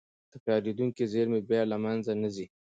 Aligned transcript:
تکرارېدونکې 0.33 1.03
زېرمې 1.13 1.41
بیا 1.49 1.61
له 1.71 1.77
منځه 1.83 2.11
نه 2.21 2.29
ځي. 2.35 2.45